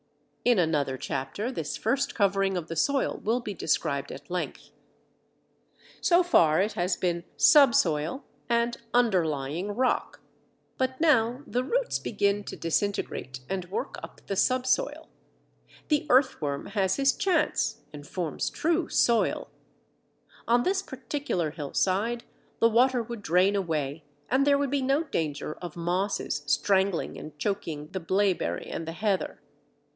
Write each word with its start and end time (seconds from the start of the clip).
In 0.43 0.57
another 0.57 0.97
chapter 0.97 1.51
this 1.51 1.77
first 1.77 2.15
covering 2.15 2.57
of 2.57 2.67
the 2.67 2.75
soil 2.75 3.19
will 3.23 3.39
be 3.39 3.53
described 3.53 4.11
at 4.11 4.31
length. 4.31 4.71
So 6.01 6.23
far 6.23 6.59
it 6.59 6.73
has 6.73 6.95
been 6.97 7.23
subsoil 7.37 8.23
and 8.49 8.77
underlying 8.95 9.67
rock, 9.73 10.19
but 10.79 10.99
now 10.99 11.43
the 11.45 11.63
roots 11.63 11.99
begin 11.99 12.43
to 12.45 12.55
disintegrate 12.55 13.41
and 13.47 13.65
work 13.69 13.97
up 14.01 14.21
the 14.25 14.35
subsoil; 14.35 15.07
the 15.89 16.07
earthworm 16.09 16.65
has 16.65 16.95
his 16.95 17.13
chance, 17.13 17.81
and 17.93 18.07
forms 18.07 18.49
true 18.49 18.89
soil. 18.89 19.51
On 20.47 20.63
this 20.63 20.81
particular 20.81 21.51
hillside, 21.51 22.23
the 22.59 22.67
water 22.71 23.03
would 23.03 23.21
drain 23.21 23.55
away 23.55 24.03
and 24.27 24.47
there 24.47 24.57
would 24.57 24.71
be 24.71 24.81
no 24.81 25.03
danger 25.03 25.53
of 25.61 25.75
mosses 25.77 26.41
strangling 26.47 27.19
and 27.19 27.37
choking 27.37 27.89
the 27.91 27.99
Blaeberry 27.99 28.65
and 28.65 28.87
the 28.87 28.93
Heather. 28.93 29.39